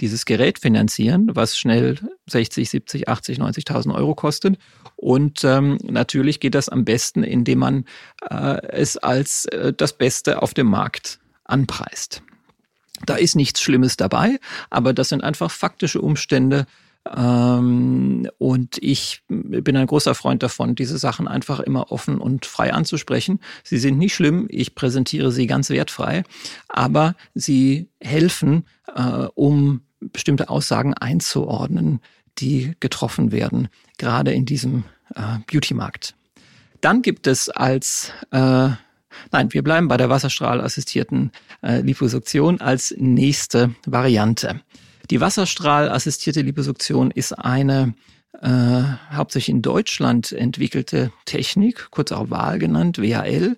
dieses 0.00 0.26
Gerät 0.26 0.60
finanzieren, 0.60 1.30
was 1.34 1.58
schnell 1.58 1.98
60, 2.28 2.70
70, 2.70 3.08
80, 3.08 3.38
90.000 3.40 3.92
Euro 3.96 4.14
kostet. 4.14 4.56
Und 4.94 5.42
ähm, 5.42 5.78
natürlich 5.82 6.38
geht 6.38 6.54
das 6.54 6.68
am 6.68 6.84
besten, 6.84 7.24
indem 7.24 7.58
man 7.58 7.84
äh, 8.30 8.64
es 8.68 8.96
als 8.96 9.46
äh, 9.46 9.72
das 9.72 9.92
Beste 9.98 10.40
auf 10.40 10.54
dem 10.54 10.68
Markt 10.68 11.18
anpreist. 11.42 12.22
Da 13.06 13.16
ist 13.16 13.34
nichts 13.34 13.60
Schlimmes 13.60 13.96
dabei, 13.96 14.38
aber 14.70 14.92
das 14.92 15.08
sind 15.08 15.24
einfach 15.24 15.50
faktische 15.50 16.00
Umstände, 16.00 16.66
ähm, 17.16 18.28
und 18.38 18.78
ich 18.82 19.22
bin 19.28 19.76
ein 19.76 19.86
großer 19.86 20.14
Freund 20.14 20.42
davon, 20.42 20.74
diese 20.74 20.98
Sachen 20.98 21.28
einfach 21.28 21.60
immer 21.60 21.90
offen 21.92 22.18
und 22.18 22.46
frei 22.46 22.72
anzusprechen. 22.72 23.40
Sie 23.64 23.78
sind 23.78 23.98
nicht 23.98 24.14
schlimm, 24.14 24.46
ich 24.50 24.74
präsentiere 24.74 25.32
sie 25.32 25.46
ganz 25.46 25.70
wertfrei, 25.70 26.24
aber 26.68 27.14
sie 27.34 27.88
helfen, 28.00 28.64
äh, 28.94 29.26
um 29.34 29.82
bestimmte 30.00 30.48
Aussagen 30.48 30.94
einzuordnen, 30.94 32.00
die 32.38 32.74
getroffen 32.80 33.32
werden, 33.32 33.68
gerade 33.96 34.32
in 34.32 34.44
diesem 34.44 34.84
äh, 35.14 35.38
Beauty-Markt. 35.50 36.14
Dann 36.80 37.02
gibt 37.02 37.26
es 37.26 37.48
als 37.48 38.12
äh, 38.30 38.70
Nein, 39.32 39.52
wir 39.52 39.62
bleiben 39.62 39.88
bei 39.88 39.96
der 39.96 40.10
wasserstrahlassistierten 40.10 41.32
äh, 41.62 41.80
Liposuktion 41.80 42.60
als 42.60 42.94
nächste 42.96 43.74
Variante. 43.84 44.60
Die 45.10 45.20
wasserstrahlassistierte 45.20 46.42
Liposuktion 46.42 47.10
ist 47.10 47.32
eine 47.32 47.94
äh, 48.42 48.82
hauptsächlich 49.12 49.54
in 49.54 49.62
Deutschland 49.62 50.32
entwickelte 50.32 51.12
Technik, 51.24 51.88
kurz 51.90 52.12
auch 52.12 52.30
WAL 52.30 52.58
genannt, 52.58 52.98
WAL, 52.98 53.56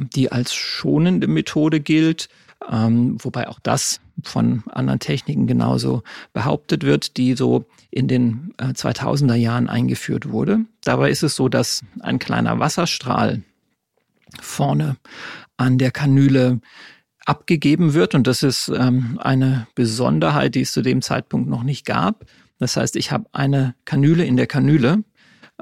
die 0.00 0.32
als 0.32 0.54
schonende 0.54 1.26
Methode 1.26 1.80
gilt, 1.80 2.28
ähm, 2.70 3.16
wobei 3.22 3.48
auch 3.48 3.60
das 3.60 4.00
von 4.24 4.64
anderen 4.70 4.98
Techniken 4.98 5.46
genauso 5.46 6.02
behauptet 6.32 6.82
wird, 6.82 7.16
die 7.16 7.34
so 7.34 7.66
in 7.90 8.08
den 8.08 8.54
äh, 8.58 8.68
2000er 8.68 9.34
Jahren 9.34 9.68
eingeführt 9.68 10.30
wurde. 10.30 10.64
Dabei 10.82 11.10
ist 11.10 11.22
es 11.22 11.36
so, 11.36 11.48
dass 11.48 11.84
ein 12.00 12.18
kleiner 12.18 12.58
Wasserstrahl 12.58 13.42
vorne 14.40 14.96
an 15.56 15.78
der 15.78 15.90
Kanüle 15.90 16.60
abgegeben 17.28 17.92
wird. 17.92 18.14
Und 18.14 18.26
das 18.26 18.42
ist 18.42 18.68
ähm, 18.68 19.18
eine 19.22 19.66
Besonderheit, 19.74 20.54
die 20.54 20.62
es 20.62 20.72
zu 20.72 20.82
dem 20.82 21.02
Zeitpunkt 21.02 21.48
noch 21.48 21.62
nicht 21.62 21.84
gab. 21.84 22.24
Das 22.58 22.76
heißt, 22.76 22.96
ich 22.96 23.12
habe 23.12 23.26
eine 23.32 23.74
Kanüle 23.84 24.24
in 24.24 24.36
der 24.36 24.46
Kanüle. 24.46 25.04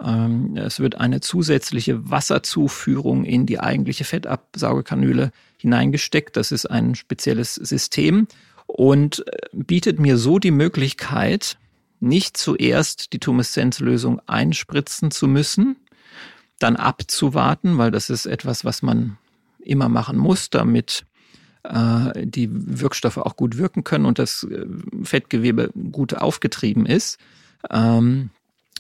Ähm, 0.02 0.56
es 0.56 0.78
wird 0.78 1.00
eine 1.00 1.20
zusätzliche 1.20 2.08
Wasserzuführung 2.08 3.24
in 3.24 3.46
die 3.46 3.58
eigentliche 3.58 4.04
Fettabsaugekanüle 4.04 5.32
hineingesteckt. 5.58 6.36
Das 6.36 6.52
ist 6.52 6.66
ein 6.66 6.94
spezielles 6.94 7.56
System 7.56 8.28
und 8.66 9.26
äh, 9.26 9.48
bietet 9.52 9.98
mir 9.98 10.18
so 10.18 10.38
die 10.38 10.52
Möglichkeit, 10.52 11.58
nicht 11.98 12.36
zuerst 12.36 13.12
die 13.12 13.18
Tumeszenzlösung 13.18 14.20
einspritzen 14.26 15.10
zu 15.10 15.26
müssen, 15.26 15.76
dann 16.60 16.76
abzuwarten, 16.76 17.76
weil 17.76 17.90
das 17.90 18.08
ist 18.08 18.26
etwas, 18.26 18.64
was 18.64 18.82
man 18.82 19.18
immer 19.58 19.88
machen 19.88 20.16
muss, 20.16 20.50
damit 20.50 21.06
äh, 21.68 22.26
die 22.26 22.48
Wirkstoffe 22.50 23.18
auch 23.18 23.36
gut 23.36 23.58
wirken 23.58 23.84
können 23.84 24.06
und 24.06 24.18
das 24.18 24.44
äh, 24.44 24.66
Fettgewebe 25.02 25.70
gut 25.92 26.14
aufgetrieben 26.14 26.86
ist, 26.86 27.18
ähm, 27.70 28.30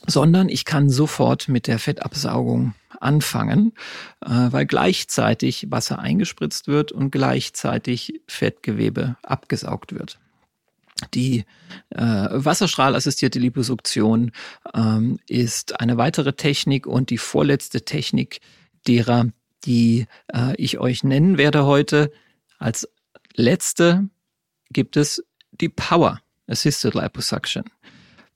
sondern 0.06 0.48
ich 0.48 0.64
kann 0.64 0.88
sofort 0.88 1.48
mit 1.48 1.66
der 1.66 1.78
Fettabsaugung 1.78 2.74
anfangen, 3.00 3.72
äh, 4.24 4.28
weil 4.30 4.66
gleichzeitig 4.66 5.70
Wasser 5.70 5.98
eingespritzt 5.98 6.68
wird 6.68 6.92
und 6.92 7.10
gleichzeitig 7.10 8.20
Fettgewebe 8.26 9.16
abgesaugt 9.22 9.92
wird. 9.92 10.18
Die 11.12 11.44
äh, 11.90 12.00
wasserstrahlassistierte 12.00 13.38
Liposuktion 13.38 14.32
ähm, 14.74 15.18
ist 15.28 15.78
eine 15.78 15.98
weitere 15.98 16.32
Technik 16.32 16.86
und 16.86 17.10
die 17.10 17.18
vorletzte 17.18 17.82
Technik 17.82 18.40
derer, 18.86 19.26
die 19.64 20.06
äh, 20.32 20.54
ich 20.56 20.78
euch 20.78 21.04
nennen 21.04 21.36
werde 21.36 21.66
heute, 21.66 22.10
als 22.58 22.88
letzte 23.34 24.08
gibt 24.70 24.96
es 24.96 25.22
die 25.52 25.68
Power 25.68 26.20
Assisted 26.46 26.94
Liposuction. 26.94 27.64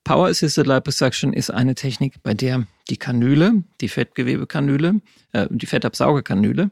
Power 0.05 0.29
Assisted 0.29 0.67
Liposuction 0.67 1.33
ist 1.33 1.51
eine 1.51 1.75
Technik, 1.75 2.23
bei 2.23 2.35
der 2.35 2.67
die 2.89 2.97
Kanüle, 2.97 3.65
die 3.81 3.89
Fettgewebekanüle, 3.89 5.01
äh, 5.33 5.47
die 5.51 5.67
Fettabsaugekanüle, 5.67 6.71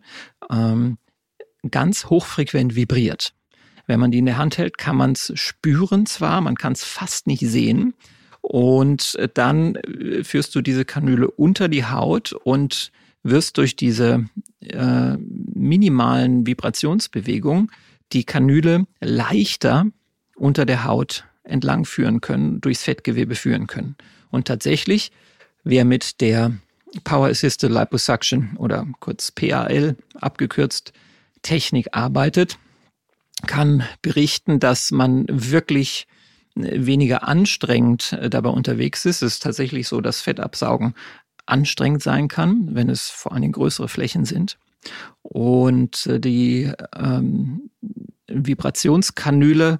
ähm, 0.50 0.98
ganz 1.70 2.06
hochfrequent 2.06 2.74
vibriert. 2.74 3.34
Wenn 3.86 4.00
man 4.00 4.10
die 4.10 4.18
in 4.18 4.26
der 4.26 4.38
Hand 4.38 4.58
hält, 4.58 4.78
kann 4.78 4.96
man 4.96 5.12
es 5.12 5.32
spüren 5.34 6.06
zwar, 6.06 6.40
man 6.40 6.56
kann 6.56 6.72
es 6.72 6.84
fast 6.84 7.26
nicht 7.26 7.40
sehen. 7.40 7.94
Und 8.40 9.18
dann 9.34 9.76
äh, 9.76 10.24
führst 10.24 10.54
du 10.54 10.62
diese 10.62 10.84
Kanüle 10.84 11.30
unter 11.30 11.68
die 11.68 11.84
Haut 11.84 12.32
und 12.32 12.92
wirst 13.22 13.58
durch 13.58 13.76
diese 13.76 14.26
äh, 14.60 15.16
minimalen 15.58 16.46
Vibrationsbewegungen 16.46 17.70
die 18.12 18.24
Kanüle 18.24 18.86
leichter 19.00 19.86
unter 20.36 20.64
der 20.64 20.84
Haut 20.84 21.24
entlang 21.42 21.84
führen 21.84 22.20
können, 22.20 22.60
durchs 22.60 22.82
Fettgewebe 22.82 23.34
führen 23.34 23.66
können. 23.66 23.96
Und 24.30 24.46
tatsächlich, 24.46 25.12
wer 25.64 25.84
mit 25.84 26.20
der 26.20 26.52
Power 27.04 27.28
Assisted 27.28 27.70
Liposuction 27.70 28.56
oder 28.56 28.86
kurz 29.00 29.30
PAL 29.30 29.96
abgekürzt 30.14 30.92
Technik 31.42 31.88
arbeitet, 31.92 32.58
kann 33.46 33.84
berichten, 34.02 34.58
dass 34.58 34.90
man 34.90 35.26
wirklich 35.28 36.06
weniger 36.54 37.26
anstrengend 37.26 38.12
äh, 38.14 38.28
dabei 38.28 38.50
unterwegs 38.50 39.04
ist. 39.04 39.22
Es 39.22 39.34
ist 39.34 39.42
tatsächlich 39.42 39.86
so, 39.86 40.00
dass 40.00 40.20
Fettabsaugen 40.20 40.94
anstrengend 41.46 42.02
sein 42.02 42.28
kann, 42.28 42.74
wenn 42.74 42.90
es 42.90 43.08
vor 43.08 43.32
allen 43.32 43.42
Dingen 43.42 43.52
größere 43.52 43.88
Flächen 43.88 44.24
sind. 44.24 44.58
Und 45.22 46.06
äh, 46.06 46.20
die 46.20 46.72
ähm, 46.96 47.70
Vibrationskanüle, 48.28 49.78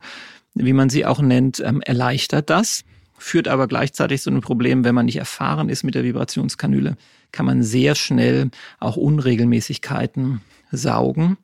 wie 0.55 0.73
man 0.73 0.91
sie 0.91 1.07
auch 1.07 1.21
nennt, 1.21 1.61
ähm, 1.61 1.81
erleichtert 1.81 2.51
das 2.51 2.85
führt 3.19 3.49
aber 3.49 3.67
gleichzeitig 3.67 4.23
zu 4.23 4.31
einem 4.31 4.41
Problem, 4.41 4.85
wenn 4.85 4.95
man 4.95 5.07
nicht 5.07 5.17
erfahren 5.17 5.69
ist 5.69 5.83
mit 5.83 5.95
der 5.95 6.05
Vibrationskanüle, 6.05 6.97
kann 7.33 7.47
man 7.47 7.63
sehr 7.63 7.95
schnell 7.95 8.51
auch 8.79 8.97
Unregelmäßigkeiten 8.97 10.41
saugen. 10.71 11.37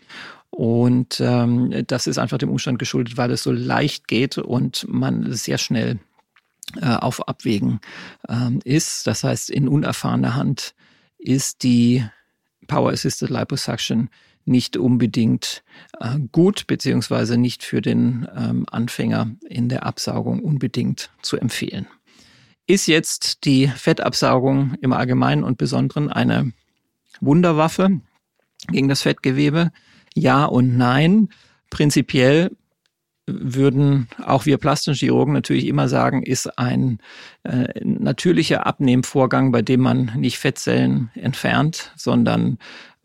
Und 0.50 1.20
ähm, 1.20 1.84
das 1.88 2.06
ist 2.06 2.18
einfach 2.18 2.38
dem 2.38 2.50
Umstand 2.50 2.78
geschuldet, 2.78 3.16
weil 3.16 3.32
es 3.32 3.42
so 3.42 3.50
leicht 3.50 4.06
geht 4.06 4.38
und 4.38 4.86
man 4.88 5.32
sehr 5.32 5.58
schnell 5.58 5.98
äh, 6.80 6.94
auf 6.94 7.26
Abwägen 7.26 7.80
ähm, 8.28 8.60
ist. 8.64 9.06
Das 9.08 9.24
heißt, 9.24 9.50
in 9.50 9.66
unerfahrener 9.66 10.36
Hand 10.36 10.74
ist 11.18 11.64
die 11.64 12.04
Power 12.66 12.92
Assisted 12.92 13.30
Liposuction 13.30 14.08
nicht 14.44 14.76
unbedingt 14.76 15.62
äh, 16.00 16.18
gut, 16.32 16.66
beziehungsweise 16.66 17.38
nicht 17.38 17.62
für 17.62 17.80
den 17.80 18.28
ähm, 18.36 18.66
Anfänger 18.70 19.30
in 19.48 19.68
der 19.68 19.86
Absaugung 19.86 20.40
unbedingt 20.40 21.10
zu 21.22 21.36
empfehlen. 21.36 21.86
Ist 22.66 22.86
jetzt 22.86 23.44
die 23.44 23.68
Fettabsaugung 23.68 24.74
im 24.80 24.92
Allgemeinen 24.92 25.44
und 25.44 25.58
Besonderen 25.58 26.10
eine 26.10 26.52
Wunderwaffe 27.20 28.00
gegen 28.68 28.88
das 28.88 29.02
Fettgewebe? 29.02 29.70
Ja 30.14 30.44
und 30.44 30.76
nein. 30.76 31.28
Prinzipiell 31.70 32.56
würden 33.26 34.08
auch 34.24 34.46
wir 34.46 34.58
plastischen 34.58 34.94
Chirurgen 34.94 35.32
natürlich 35.32 35.66
immer 35.66 35.88
sagen, 35.88 36.22
ist 36.22 36.58
ein 36.58 36.98
äh, 37.42 37.68
natürlicher 37.82 38.66
Abnehmvorgang, 38.66 39.50
bei 39.50 39.62
dem 39.62 39.80
man 39.80 40.12
nicht 40.16 40.38
Fettzellen 40.38 41.10
entfernt, 41.14 41.92
sondern 41.96 42.58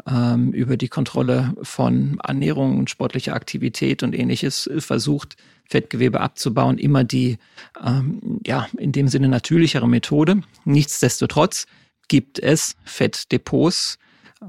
ähm, 0.08 0.52
über 0.52 0.78
die 0.78 0.88
Kontrolle 0.88 1.54
von 1.62 2.20
Ernährung 2.24 2.78
und 2.78 2.90
sportlicher 2.90 3.34
Aktivität 3.34 4.04
und 4.04 4.18
ähnliches 4.18 4.70
versucht, 4.80 5.38
Fettgewebe 5.70 6.20
abzubauen, 6.20 6.78
immer 6.78 7.04
die, 7.04 7.38
ähm, 7.86 8.40
ja, 8.46 8.68
in 8.78 8.92
dem 8.92 9.08
Sinne 9.08 9.30
natürlichere 9.30 9.88
Methode. 9.88 10.42
Nichtsdestotrotz 10.66 11.68
gibt 12.08 12.40
es 12.40 12.76
Fettdepots. 12.84 14.00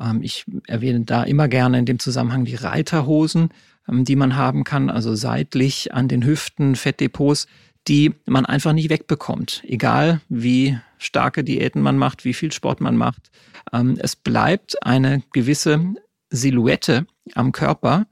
Ähm, 0.01 0.23
ich 0.23 0.47
erwähne 0.67 1.01
da 1.01 1.23
immer 1.25 1.47
gerne 1.49 1.79
in 1.79 1.85
dem 1.85 1.99
Zusammenhang 1.99 2.45
die 2.45 2.55
Reiterhosen, 2.55 3.51
die 3.91 4.17
man 4.17 4.37
haben 4.37 4.65
kann, 4.65 4.91
also 4.91 5.15
seitlich 5.15 5.93
an 5.93 6.09
den 6.09 6.25
Hüften 6.25 6.77
Fettdepots, 6.77 7.47
die 7.89 8.15
man 8.27 8.47
einfach 8.47 8.73
nicht 8.73 8.91
wegbekommt, 8.91 9.63
egal 9.67 10.21
wie 10.29 10.79
starke 10.99 11.43
Diäten 11.45 11.83
man 11.83 11.97
macht, 11.97 12.25
wie 12.25 12.35
viel 12.35 12.53
Sport 12.53 12.81
man 12.81 12.97
macht. 12.97 13.31
Ähm, 13.73 13.97
es 14.01 14.17
bleibt 14.17 14.85
eine 14.85 15.23
gewisse 15.33 15.95
Silhouette 16.29 17.07
am 17.35 17.53
Körper 17.53 18.07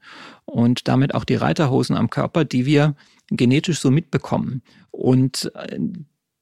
und 0.45 0.87
damit 0.87 1.13
auch 1.13 1.23
die 1.23 1.35
Reiterhosen 1.35 1.95
am 1.95 2.09
Körper, 2.09 2.45
die 2.45 2.65
wir 2.65 2.95
genetisch 3.29 3.79
so 3.79 3.91
mitbekommen. 3.91 4.63
Und 4.91 5.51
äh, 5.55 5.79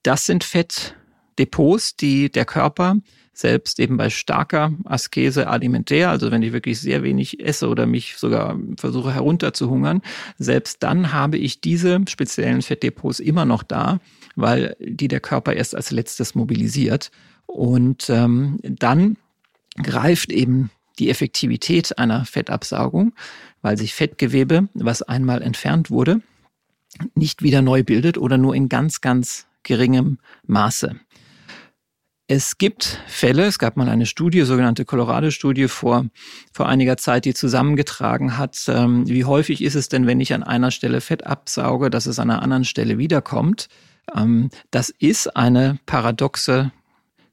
das 0.02 0.26
sind 0.26 0.42
Fettdepots, 0.42 1.96
die 1.96 2.30
der 2.30 2.44
Körper 2.44 2.96
selbst 3.38 3.78
eben 3.78 3.96
bei 3.96 4.10
starker 4.10 4.72
Askese 4.84 5.46
alimentär, 5.46 6.10
also 6.10 6.32
wenn 6.32 6.42
ich 6.42 6.52
wirklich 6.52 6.80
sehr 6.80 7.04
wenig 7.04 7.38
esse 7.38 7.68
oder 7.68 7.86
mich 7.86 8.16
sogar 8.16 8.58
versuche 8.76 9.14
herunterzuhungern, 9.14 10.02
selbst 10.38 10.82
dann 10.82 11.12
habe 11.12 11.38
ich 11.38 11.60
diese 11.60 12.00
speziellen 12.08 12.62
Fettdepots 12.62 13.20
immer 13.20 13.44
noch 13.44 13.62
da, 13.62 14.00
weil 14.34 14.76
die 14.80 15.06
der 15.06 15.20
Körper 15.20 15.52
erst 15.52 15.76
als 15.76 15.92
letztes 15.92 16.34
mobilisiert. 16.34 17.12
Und 17.46 18.10
ähm, 18.10 18.58
dann 18.62 19.16
greift 19.80 20.32
eben 20.32 20.70
die 20.98 21.08
Effektivität 21.08 21.96
einer 21.96 22.24
Fettabsaugung, 22.24 23.14
weil 23.62 23.78
sich 23.78 23.94
Fettgewebe, 23.94 24.68
was 24.74 25.02
einmal 25.02 25.42
entfernt 25.42 25.90
wurde, 25.90 26.22
nicht 27.14 27.42
wieder 27.42 27.62
neu 27.62 27.84
bildet 27.84 28.18
oder 28.18 28.36
nur 28.36 28.56
in 28.56 28.68
ganz, 28.68 29.00
ganz 29.00 29.46
geringem 29.62 30.18
Maße. 30.46 30.98
Es 32.30 32.58
gibt 32.58 33.00
Fälle, 33.06 33.46
es 33.46 33.58
gab 33.58 33.78
mal 33.78 33.88
eine 33.88 34.04
Studie, 34.04 34.42
sogenannte 34.42 34.84
Colorado-Studie 34.84 35.66
vor, 35.66 36.04
vor 36.52 36.68
einiger 36.68 36.98
Zeit, 36.98 37.24
die 37.24 37.32
zusammengetragen 37.32 38.36
hat, 38.36 38.66
ähm, 38.68 39.08
wie 39.08 39.24
häufig 39.24 39.64
ist 39.64 39.74
es 39.74 39.88
denn, 39.88 40.06
wenn 40.06 40.20
ich 40.20 40.34
an 40.34 40.42
einer 40.42 40.70
Stelle 40.70 41.00
Fett 41.00 41.26
absauge, 41.26 41.88
dass 41.88 42.04
es 42.04 42.18
an 42.18 42.30
einer 42.30 42.42
anderen 42.42 42.66
Stelle 42.66 42.98
wiederkommt. 42.98 43.68
Ähm, 44.14 44.50
das 44.70 44.90
ist 44.90 45.38
eine 45.38 45.78
paradoxe 45.86 46.70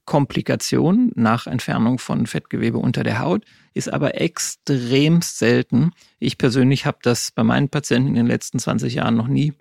Komplikation 0.05 1.11
nach 1.15 1.45
Entfernung 1.45 1.99
von 1.99 2.25
Fettgewebe 2.25 2.77
unter 2.77 3.03
der 3.03 3.19
Haut, 3.19 3.43
ist 3.73 3.91
aber 3.91 4.21
extremst 4.21 5.39
selten. 5.39 5.91
Ich 6.19 6.37
persönlich 6.37 6.85
habe 6.85 6.99
das 7.01 7.31
bei 7.31 7.43
meinen 7.43 7.67
Patienten 7.67 8.09
in 8.09 8.15
den 8.15 8.27
letzten 8.27 8.59
20 8.59 8.93
Jahren 8.93 9.17
noch 9.17 9.27
nie 9.27 9.51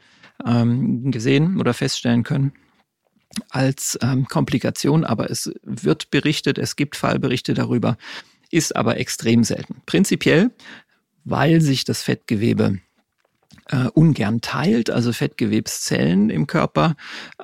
ähm, 0.47 1.11
gesehen 1.11 1.59
oder 1.59 1.75
feststellen 1.75 2.23
können 2.23 2.53
als 3.51 3.99
ähm, 4.03 4.27
Komplikation, 4.27 5.05
aber 5.05 5.31
es 5.31 5.53
wird 5.63 6.11
berichtet, 6.11 6.59
es 6.59 6.77
gibt 6.77 6.97
Fallberichte 6.97 7.55
darüber, 7.55 7.97
ist 8.51 8.77
aber 8.77 8.99
extrem 8.99 9.45
selten. 9.45 9.83
Prinzipiell, 9.87 10.51
weil 11.25 11.61
sich 11.61 11.85
das 11.85 12.03
Fettgewebe 12.03 12.79
äh, 13.71 13.87
ungern 13.89 14.41
teilt, 14.41 14.91
also 14.91 15.13
Fettgewebszellen 15.13 16.31
im 16.31 16.47
Körper, 16.47 16.97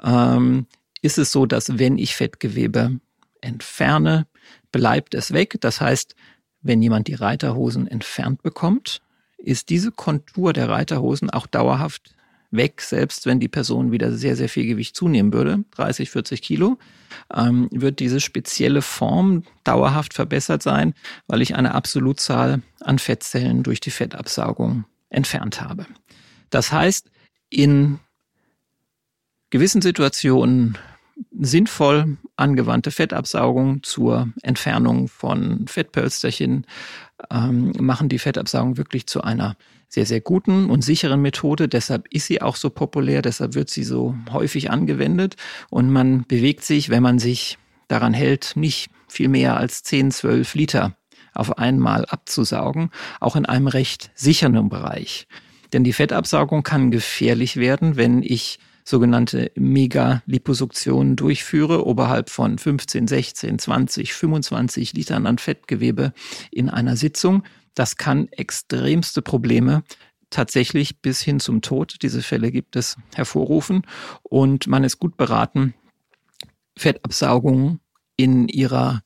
ähm, 0.03 0.66
ist 1.03 1.18
es 1.18 1.33
so, 1.33 1.46
dass 1.46 1.79
wenn 1.79 1.98
ich 1.98 2.14
Fettgewebe 2.14 3.00
entferne, 3.40 4.26
bleibt 4.70 5.14
es 5.14 5.33
weg. 5.33 5.57
Das 5.61 5.81
heißt, 5.81 6.14
wenn 6.62 6.83
jemand 6.83 7.09
die 7.09 7.14
Reiterhosen 7.14 7.87
entfernt 7.87 8.42
bekommt, 8.42 9.00
ist 9.38 9.70
diese 9.70 9.90
Kontur 9.90 10.53
der 10.53 10.68
Reiterhosen 10.68 11.31
auch 11.31 11.46
dauerhaft 11.46 12.14
weg, 12.50 12.80
selbst 12.82 13.26
wenn 13.26 13.40
die 13.40 13.48
Person 13.48 13.92
wieder 13.92 14.12
sehr, 14.12 14.36
sehr 14.36 14.48
viel 14.48 14.66
Gewicht 14.66 14.96
zunehmen 14.96 15.32
würde, 15.32 15.64
30, 15.72 16.10
40 16.10 16.42
Kilo, 16.42 16.78
ähm, 17.34 17.68
wird 17.70 18.00
diese 18.00 18.20
spezielle 18.20 18.82
Form 18.82 19.44
dauerhaft 19.64 20.14
verbessert 20.14 20.62
sein, 20.62 20.94
weil 21.26 21.42
ich 21.42 21.54
eine 21.54 21.74
Absolutzahl 21.74 22.62
an 22.80 22.98
Fettzellen 22.98 23.62
durch 23.62 23.80
die 23.80 23.90
Fettabsaugung 23.90 24.84
entfernt 25.10 25.60
habe. 25.60 25.86
Das 26.50 26.72
heißt, 26.72 27.10
in 27.48 27.98
gewissen 29.50 29.82
Situationen 29.82 30.78
sinnvoll 31.38 32.16
angewandte 32.36 32.90
Fettabsaugung 32.90 33.82
zur 33.82 34.28
Entfernung 34.42 35.08
von 35.08 35.66
Fettpölsterchen 35.66 36.66
ähm, 37.30 37.72
machen 37.78 38.09
die 38.09 38.18
Fettabsaugung 38.18 38.76
wirklich 38.76 39.06
zu 39.06 39.22
einer 39.22 39.56
sehr, 39.88 40.06
sehr 40.06 40.20
guten 40.20 40.70
und 40.70 40.83
sicheren 40.83 41.20
Methode. 41.20 41.68
Deshalb 41.68 42.06
ist 42.12 42.26
sie 42.26 42.40
auch 42.42 42.56
so 42.56 42.70
populär, 42.70 43.22
deshalb 43.22 43.54
wird 43.54 43.70
sie 43.70 43.85
so 43.85 44.14
häufig 44.30 44.70
angewendet 44.70 45.37
und 45.68 45.90
man 45.90 46.24
bewegt 46.26 46.64
sich, 46.64 46.90
wenn 46.90 47.02
man 47.02 47.18
sich 47.18 47.59
daran 47.88 48.14
hält, 48.14 48.52
nicht 48.54 48.90
viel 49.09 49.28
mehr 49.28 49.56
als 49.56 49.83
10, 49.83 50.12
12 50.12 50.54
Liter 50.54 50.96
auf 51.35 51.59
einmal 51.59 52.04
abzusaugen, 52.06 52.90
auch 53.18 53.37
in 53.37 53.46
einem 53.46 53.66
recht 53.66 54.11
sicheren 54.14 54.68
Bereich. 54.68 55.26
Denn 55.72 55.85
die 55.85 55.92
Fettabsaugung 55.92 56.62
kann 56.62 56.90
gefährlich 56.90 57.56
werden, 57.56 57.96
wenn 57.96 58.22
ich 58.22 58.59
sogenannte 58.90 59.53
Megaliposuktionen 59.55 61.16
durchführe, 61.16 61.87
oberhalb 61.87 62.29
von 62.29 62.59
15, 62.59 63.09
16, 63.09 63.59
20, 63.59 64.12
25 64.12 64.92
Litern 64.92 65.26
an 65.26 65.38
Fettgewebe 65.38 66.12
in 66.50 66.68
einer 66.68 66.96
Sitzung. 66.96 67.44
Das 67.74 67.96
kann 67.96 68.29
extremste 68.33 69.22
Probleme 69.22 69.85
tatsächlich 70.29 71.00
bis 71.00 71.20
hin 71.20 71.40
zum 71.40 71.62
Tod, 71.62 71.96
diese 72.03 72.22
Fälle 72.22 72.50
gibt 72.50 72.76
es, 72.76 72.96
hervorrufen. 73.14 73.83
Und 74.22 74.66
man 74.66 74.85
ist 74.85 74.98
gut 74.98 75.16
beraten, 75.16 75.74
Fettabsaugungen 76.76 77.81
in 78.16 78.48
ihrer 78.48 79.03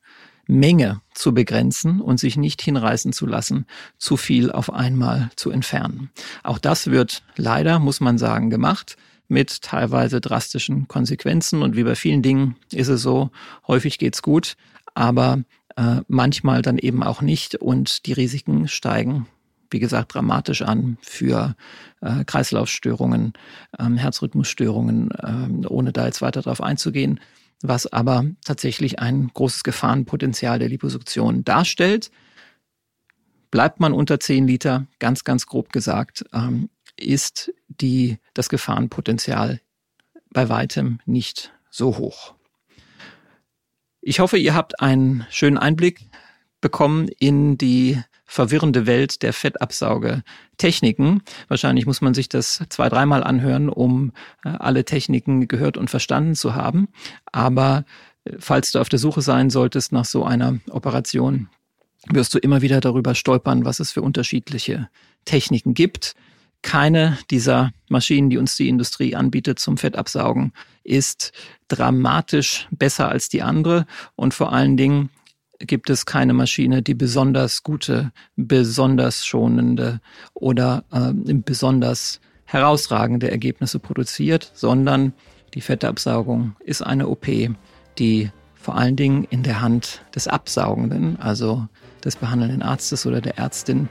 Menge 0.47 1.01
zu 1.13 1.33
begrenzen 1.33 2.01
und 2.01 2.19
sich 2.19 2.37
nicht 2.37 2.61
hinreißen 2.61 3.13
zu 3.13 3.25
lassen, 3.25 3.65
zu 3.97 4.17
viel 4.17 4.51
auf 4.51 4.71
einmal 4.71 5.31
zu 5.35 5.49
entfernen. 5.49 6.11
Auch 6.43 6.59
das 6.59 6.87
wird 6.91 7.23
leider, 7.35 7.79
muss 7.79 7.99
man 7.99 8.17
sagen, 8.17 8.49
gemacht 8.49 8.97
mit 9.27 9.61
teilweise 9.61 10.21
drastischen 10.21 10.87
Konsequenzen. 10.87 11.61
Und 11.61 11.75
wie 11.75 11.83
bei 11.83 11.95
vielen 11.95 12.21
Dingen 12.21 12.55
ist 12.71 12.89
es 12.89 13.01
so, 13.01 13.31
häufig 13.67 13.97
geht's 13.97 14.21
gut, 14.21 14.55
aber 14.93 15.43
äh, 15.75 16.01
manchmal 16.07 16.61
dann 16.61 16.77
eben 16.77 17.03
auch 17.03 17.21
nicht 17.21 17.55
und 17.55 18.05
die 18.05 18.13
Risiken 18.13 18.67
steigen 18.67 19.27
wie 19.69 19.79
gesagt, 19.79 20.13
dramatisch 20.13 20.61
an 20.61 20.97
für 21.01 21.55
äh, 22.01 22.23
Kreislaufstörungen, 22.23 23.33
ähm, 23.79 23.97
Herzrhythmusstörungen, 23.97 25.09
ähm, 25.23 25.65
ohne 25.67 25.91
da 25.91 26.05
jetzt 26.05 26.21
weiter 26.21 26.41
darauf 26.41 26.61
einzugehen, 26.61 27.19
was 27.61 27.91
aber 27.91 28.25
tatsächlich 28.43 28.99
ein 28.99 29.29
großes 29.33 29.63
Gefahrenpotenzial 29.63 30.59
der 30.59 30.69
Liposuktion 30.69 31.43
darstellt. 31.43 32.11
Bleibt 33.51 33.79
man 33.79 33.93
unter 33.93 34.19
10 34.19 34.47
Liter, 34.47 34.87
ganz, 34.99 35.23
ganz 35.23 35.45
grob 35.45 35.71
gesagt, 35.71 36.25
ähm, 36.33 36.69
ist 36.97 37.51
die, 37.67 38.19
das 38.33 38.49
Gefahrenpotenzial 38.49 39.61
bei 40.31 40.49
weitem 40.49 40.99
nicht 41.05 41.53
so 41.69 41.97
hoch. 41.97 42.35
Ich 44.01 44.19
hoffe, 44.19 44.37
ihr 44.37 44.53
habt 44.53 44.79
einen 44.81 45.25
schönen 45.29 45.57
Einblick 45.57 46.07
bekommen 46.61 47.07
in 47.19 47.57
die 47.57 48.01
verwirrende 48.25 48.85
Welt 48.85 49.21
der 49.23 49.33
Fettabsaugetechniken. 49.33 51.21
Wahrscheinlich 51.47 51.85
muss 51.85 52.01
man 52.01 52.13
sich 52.13 52.27
das 52.27 52.63
zwei, 52.69 52.89
dreimal 52.89 53.23
anhören, 53.23 53.69
um 53.69 54.11
äh, 54.43 54.49
alle 54.49 54.83
Techniken 54.83 55.47
gehört 55.47 55.77
und 55.77 55.89
verstanden 55.89 56.35
zu 56.35 56.55
haben. 56.55 56.87
Aber 57.31 57.85
äh, 58.25 58.33
falls 58.39 58.71
du 58.71 58.79
auf 58.79 58.89
der 58.89 58.99
Suche 58.99 59.21
sein 59.21 59.49
solltest 59.49 59.91
nach 59.91 60.05
so 60.05 60.23
einer 60.23 60.59
Operation, 60.69 61.49
wirst 62.07 62.33
du 62.33 62.39
immer 62.39 62.61
wieder 62.61 62.81
darüber 62.81 63.15
stolpern, 63.15 63.65
was 63.65 63.79
es 63.79 63.91
für 63.91 64.01
unterschiedliche 64.01 64.89
Techniken 65.23 65.73
gibt. 65.73 66.15
Keine 66.65 67.19
dieser 67.29 67.73
Maschinen, 67.89 68.31
die 68.31 68.39
uns 68.39 68.55
die 68.55 68.69
Industrie 68.69 69.15
anbietet 69.15 69.59
zum 69.59 69.77
Fettabsaugen, 69.77 70.51
ist 70.83 71.31
dramatisch 71.67 72.67
besser 72.71 73.07
als 73.07 73.29
die 73.29 73.43
andere. 73.43 73.85
Und 74.15 74.33
vor 74.33 74.51
allen 74.51 74.75
Dingen 74.75 75.11
gibt 75.59 75.91
es 75.91 76.07
keine 76.07 76.33
Maschine, 76.33 76.81
die 76.81 76.95
besonders 76.95 77.61
gute, 77.61 78.11
besonders 78.35 79.27
schonende 79.27 80.01
oder 80.33 80.83
äh, 80.91 81.13
besonders 81.35 82.19
herausragende 82.45 83.29
Ergebnisse 83.29 83.77
produziert, 83.77 84.51
sondern 84.55 85.13
die 85.53 85.61
Fettabsaugung 85.61 86.55
ist 86.61 86.81
eine 86.81 87.07
OP, 87.09 87.27
die 87.99 88.31
vor 88.55 88.75
allen 88.75 88.95
Dingen 88.95 89.23
in 89.25 89.43
der 89.43 89.61
Hand 89.61 90.01
des 90.15 90.27
Absaugenden, 90.27 91.19
also 91.19 91.67
des 92.03 92.15
behandelnden 92.15 92.63
Arztes 92.63 93.05
oder 93.05 93.21
der 93.21 93.37
Ärztin, 93.37 93.87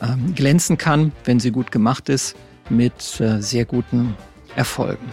äh, 0.00 0.32
glänzen 0.34 0.78
kann, 0.78 1.12
wenn 1.24 1.40
sie 1.40 1.50
gut 1.50 1.72
gemacht 1.72 2.08
ist, 2.08 2.36
mit 2.70 3.20
äh, 3.20 3.40
sehr 3.40 3.64
guten 3.64 4.16
Erfolgen. 4.56 5.06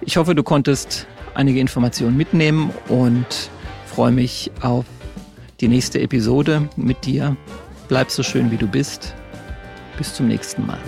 Ich 0.00 0.16
hoffe, 0.16 0.34
du 0.34 0.42
konntest 0.42 1.06
einige 1.34 1.60
Informationen 1.60 2.16
mitnehmen 2.16 2.70
und 2.88 3.26
freue 3.86 4.12
mich 4.12 4.50
auf 4.60 4.84
die 5.60 5.68
nächste 5.68 6.00
Episode 6.00 6.68
mit 6.76 7.04
dir. 7.04 7.36
Bleib 7.88 8.10
so 8.10 8.22
schön, 8.22 8.50
wie 8.50 8.56
du 8.56 8.66
bist. 8.66 9.14
Bis 9.96 10.14
zum 10.14 10.28
nächsten 10.28 10.66
Mal. 10.66 10.78